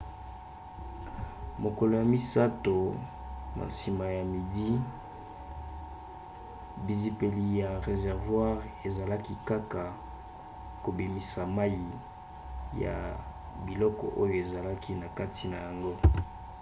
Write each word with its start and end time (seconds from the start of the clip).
mokolo 1.63 1.93
ya 1.99 2.05
misato 2.15 2.77
na 3.57 3.63
nsima 3.71 4.05
ya 4.17 4.23
midi 4.33 4.69
bizipeli 6.85 7.45
ya 7.61 7.69
réservoir 7.87 8.55
ezalaki 8.87 9.33
kaka 9.49 9.83
kobimisa 10.83 11.41
mai 11.57 11.81
ya 12.83 12.95
biloko 13.65 14.05
oyo 14.21 14.33
ezalaki 14.43 14.91
na 15.01 15.07
kati 15.17 15.43
na 15.51 15.57
yango 15.65 15.93